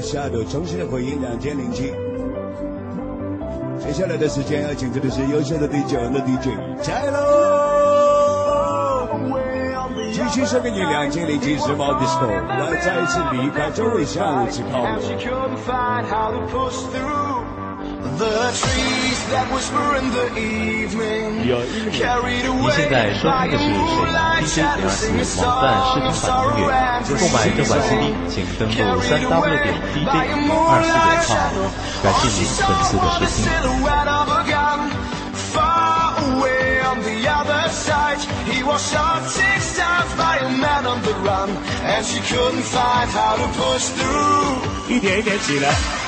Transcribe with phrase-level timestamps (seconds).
[0.00, 1.92] 下头》重新的回应两千零七。
[3.78, 6.48] 接下来的时间要请出的是优秀的 DJ 的 DJ
[6.82, 7.12] 加油！
[10.12, 14.86] 继续送给你两千零七时髦 disco，来再一次离开周围下午之靠我。
[18.19, 23.87] The trees that whisper in the evening 有一米 carried 您 away 现在收 by 听的 a 是沈阳
[23.87, 27.07] moonlight DJ 点 shadow 二四 sing a 网站视 song 频 of 版 sorrow 音乐 and。
[27.15, 31.39] 购买正版 CD，请登录三 w 点 DJ 二四点 com。
[32.03, 33.39] 感谢您本次的收听。
[33.47, 34.79] silhouette of a gun
[35.33, 36.75] far away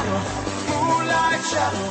[0.00, 0.22] shadow,
[0.68, 1.89] moonlight shadow,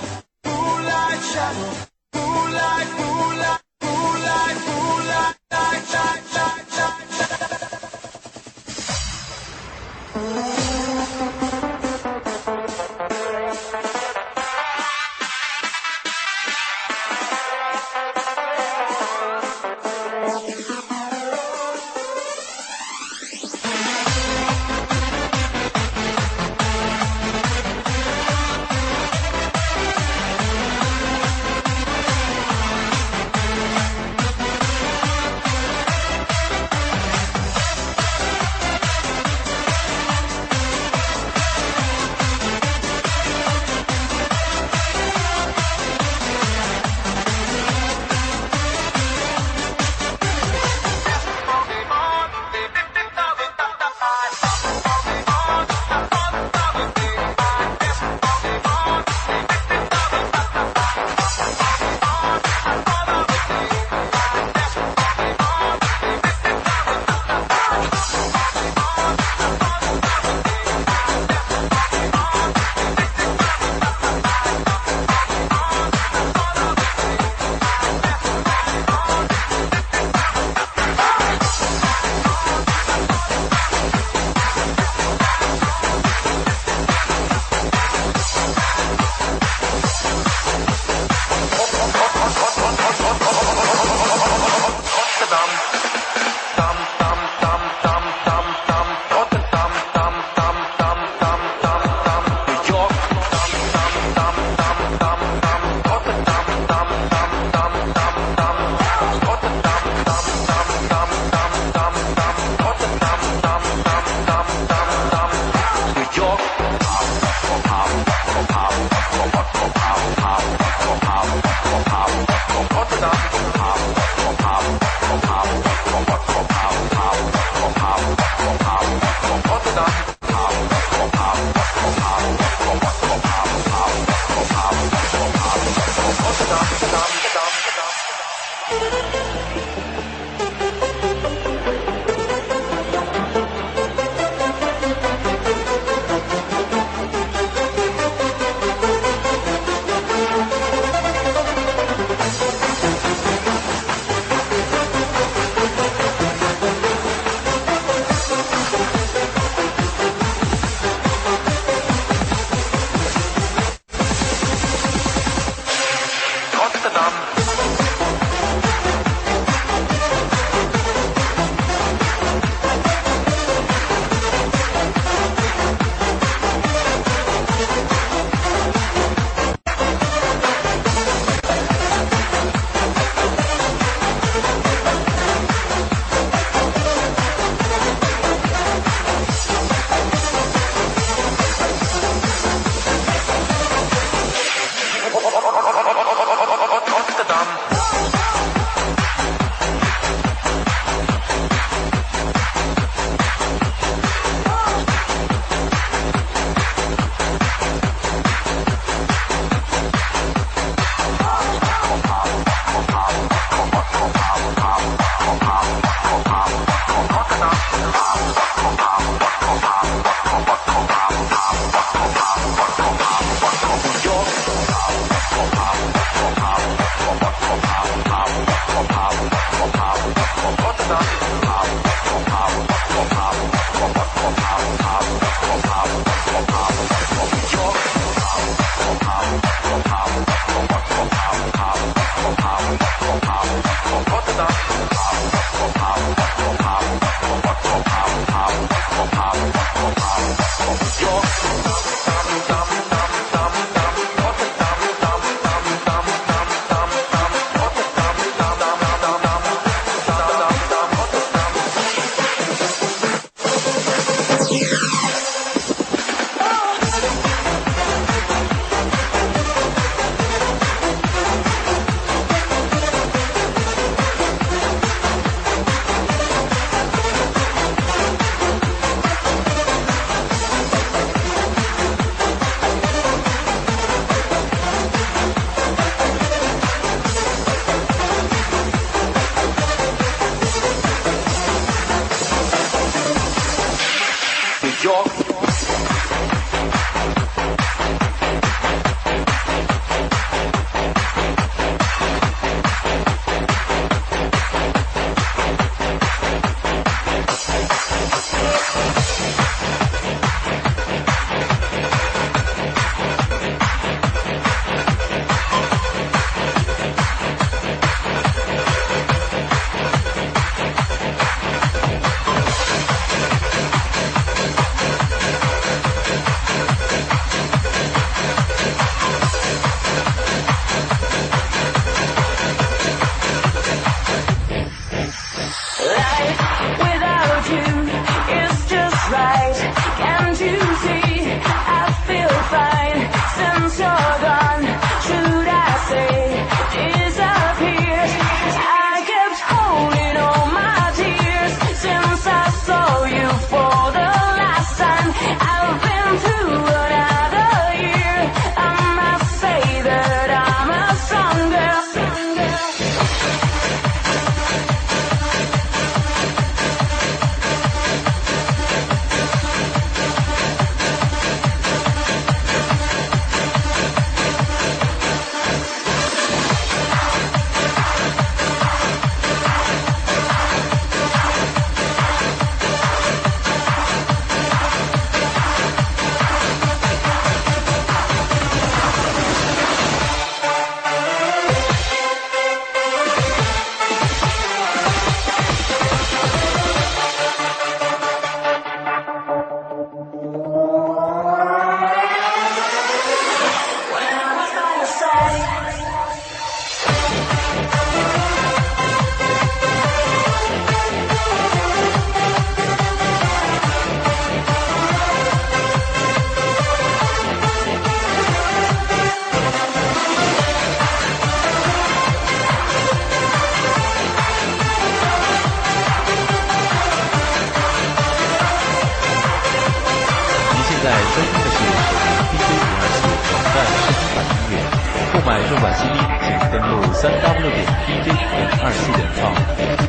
[435.49, 439.33] 正版 cd 请登录三 w 点 dj 零二四点 com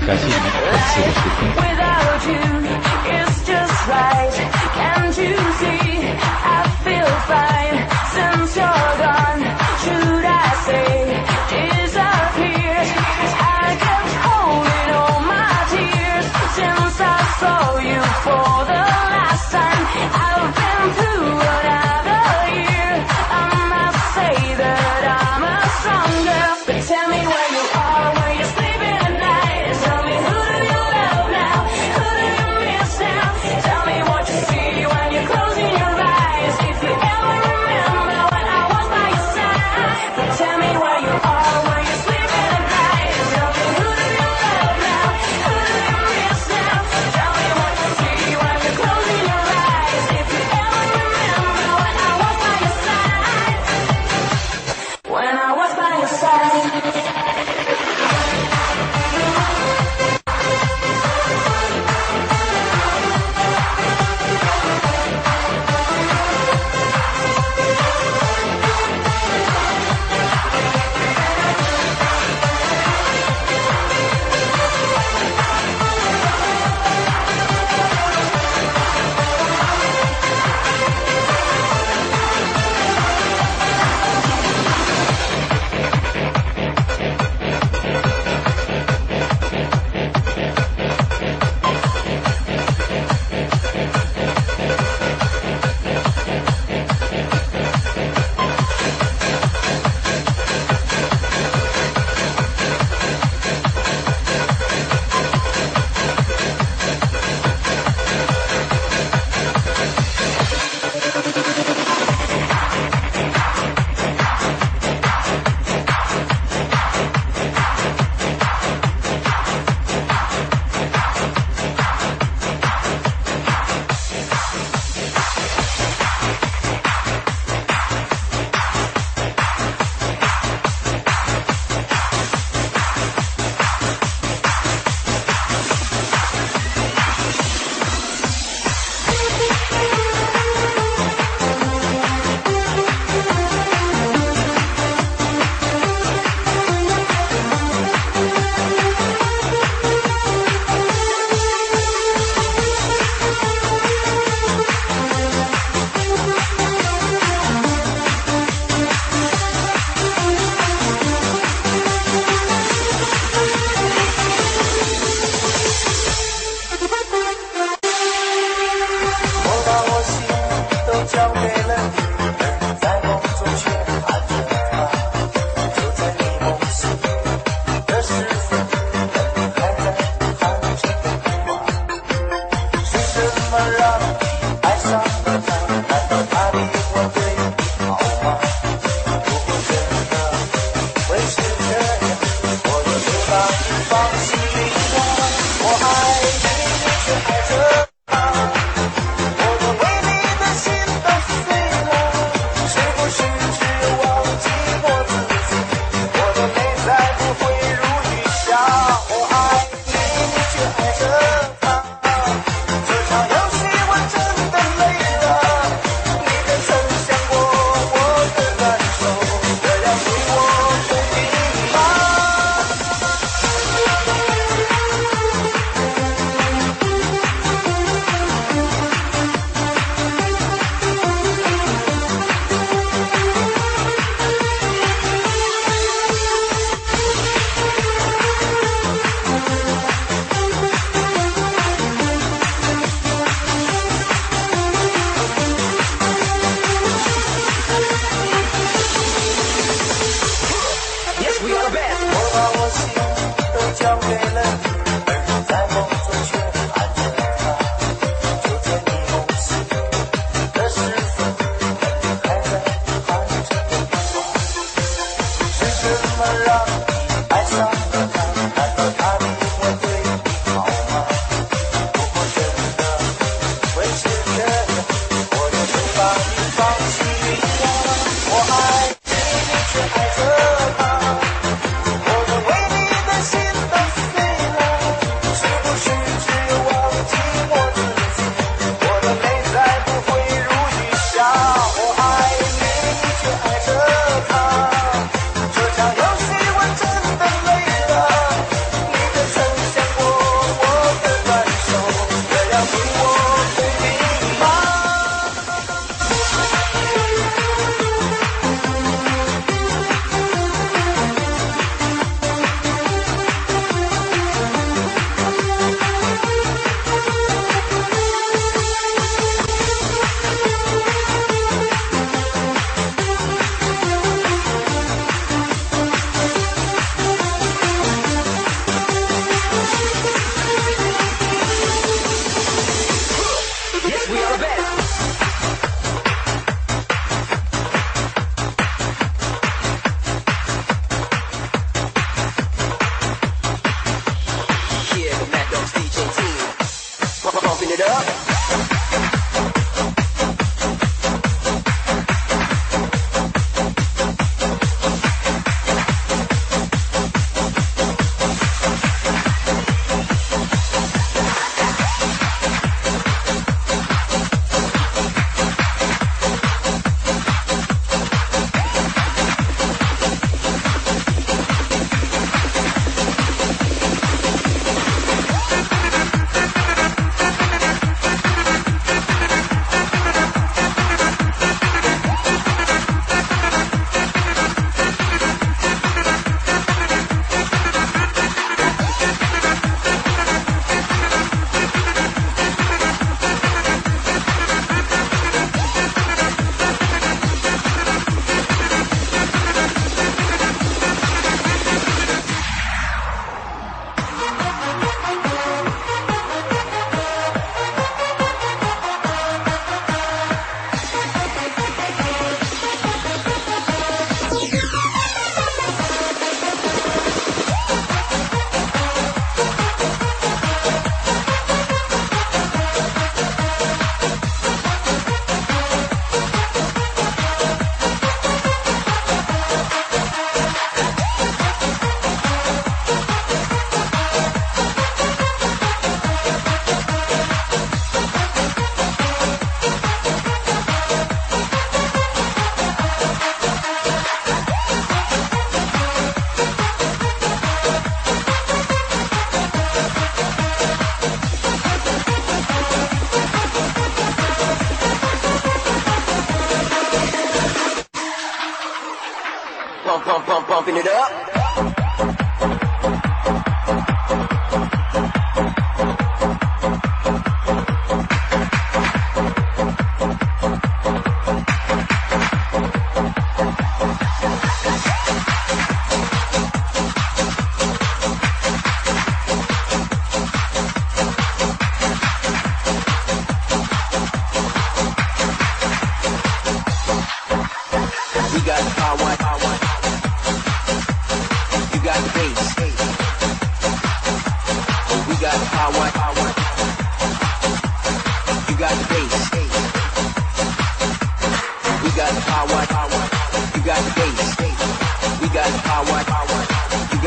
[0.06, 1.79] 感谢您本次的收听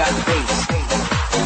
[0.03, 0.67] got the bass.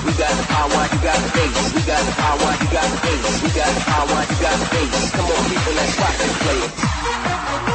[0.06, 1.74] We got the power, you got the bass.
[1.76, 3.44] We got the power, you got the bass.
[3.44, 5.12] We got the power, you got the bass.
[5.12, 7.67] Come on, people, let's rock and play it.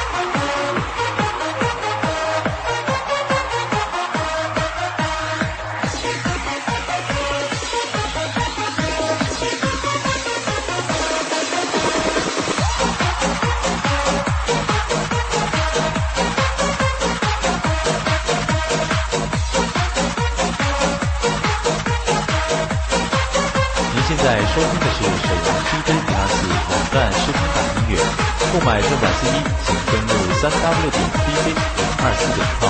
[28.53, 29.33] 购买正版 cd
[29.65, 31.57] 请登录三 w 点 dj
[32.05, 32.69] 二四点 com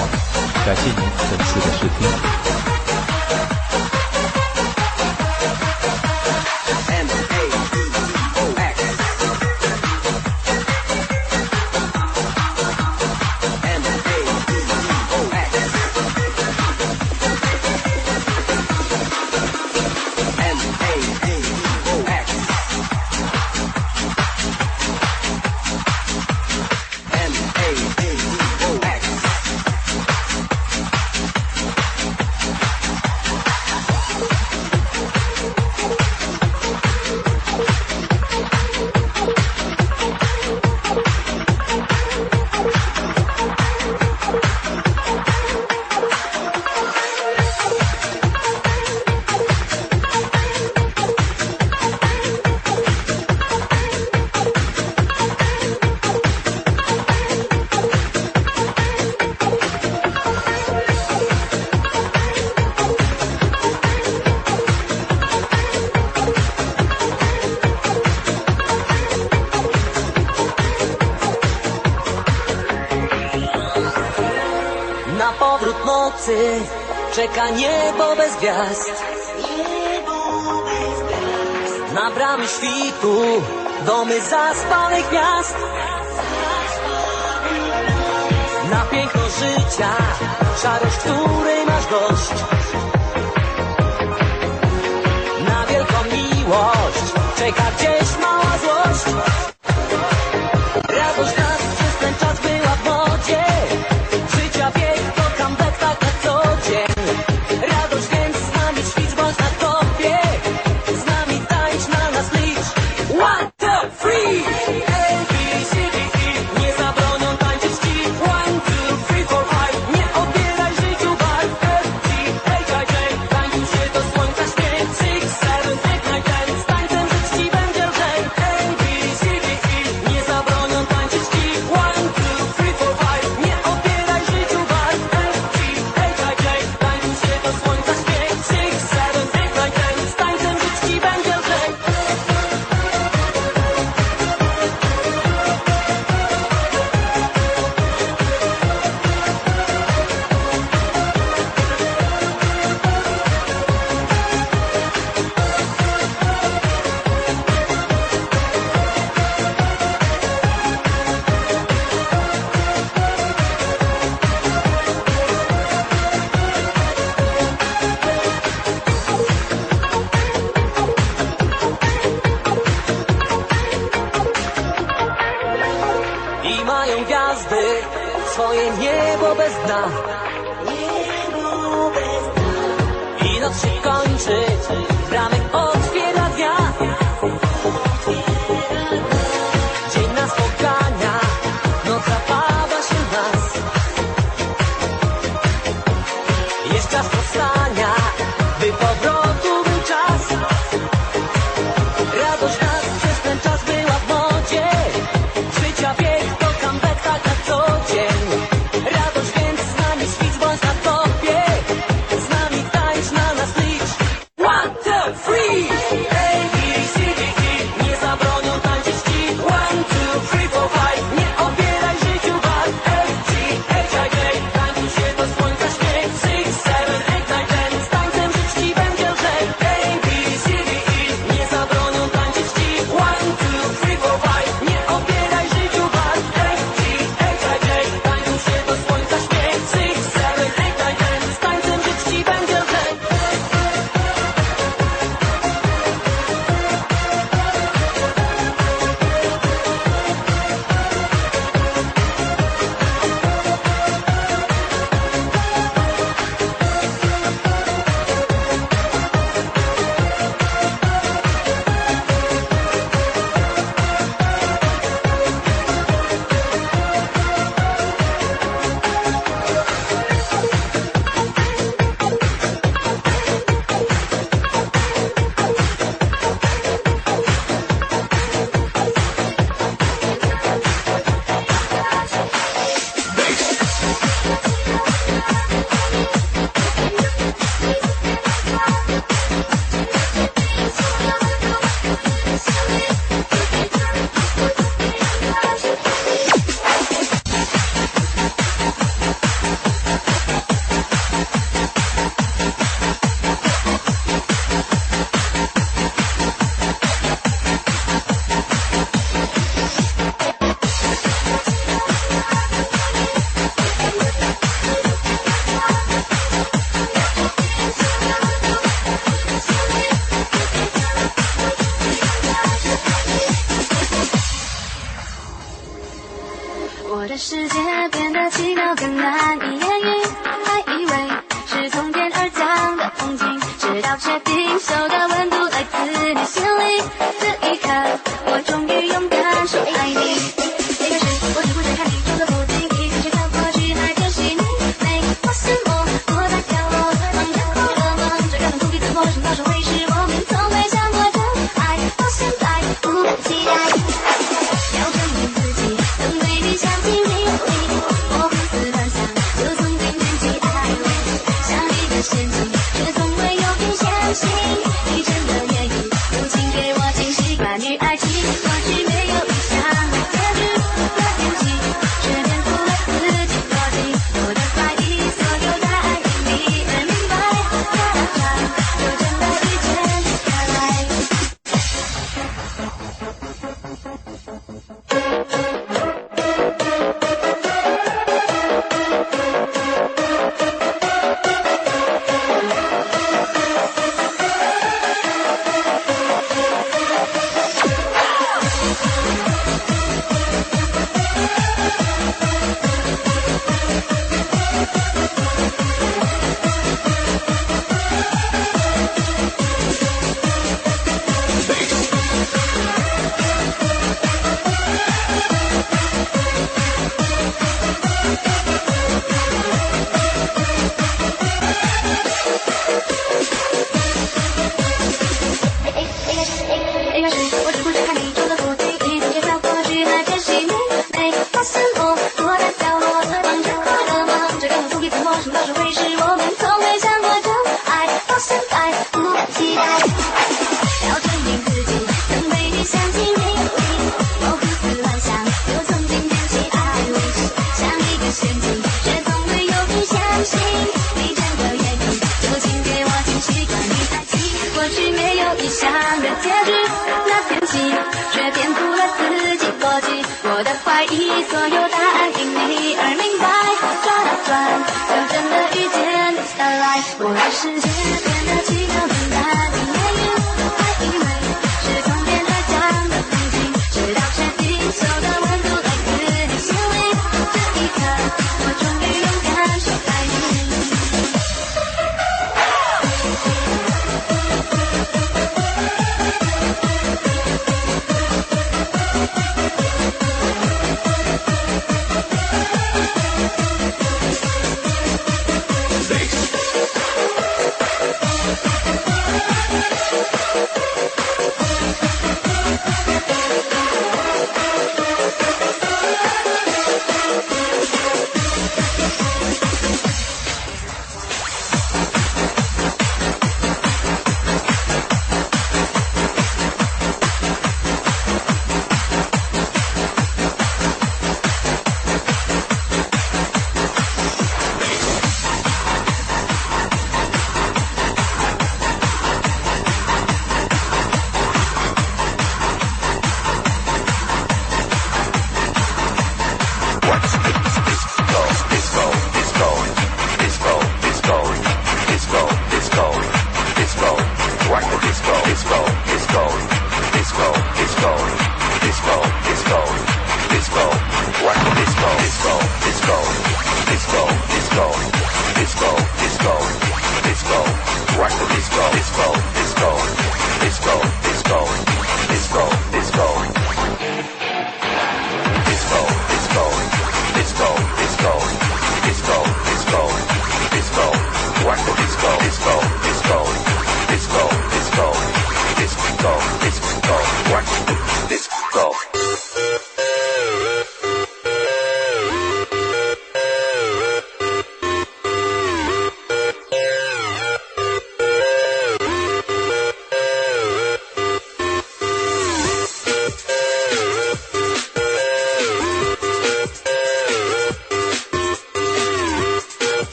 [0.64, 0.96] 感谢您
[1.28, 2.61] 本次的试听。
[77.14, 78.90] czeka niebo bez gwiazd.
[81.94, 83.42] Na bramy świtu,
[83.86, 85.56] domy zaspanych miast.
[88.70, 89.88] Na piękno życia,
[90.62, 92.30] szarość, której masz dość.
[95.48, 98.41] Na wielką miłość, czeka gdzieś mało.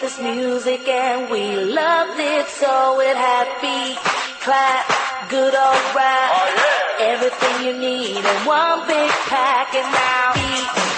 [0.00, 3.96] This music and we loved it so it had beat,
[4.42, 4.86] clap,
[5.28, 10.97] good old rap, oh, everything you need in one big pack and now beat,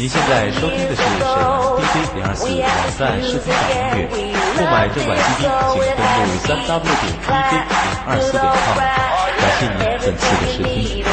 [0.00, 2.56] 您现在收听的是沈阳 DJ 零二四网
[2.98, 3.68] 站视频版
[4.00, 4.08] 音乐，
[4.56, 8.80] 购买正版 CD 请登录三 W 点 DJ 零二四点 com。
[9.36, 11.04] 感谢您本次的收听。